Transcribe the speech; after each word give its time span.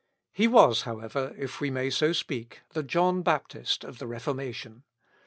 He 0.33 0.47
was, 0.47 0.81
however, 0.81 1.31
if 1.37 1.61
we 1.61 1.69
may 1.69 1.91
so 1.91 2.11
speak, 2.11 2.61
the 2.69 2.81
John 2.81 3.21
Baptist 3.21 3.83
of 3.83 3.99
the 3.99 4.07
Reformation. 4.07 4.81